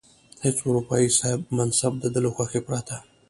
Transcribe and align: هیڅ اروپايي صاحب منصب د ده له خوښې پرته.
هیڅ 0.43 0.57
اروپايي 0.65 1.07
صاحب 1.19 1.39
منصب 1.57 1.93
د 1.99 2.05
ده 2.13 2.19
له 2.25 2.29
خوښې 2.35 2.61
پرته. 2.67 2.95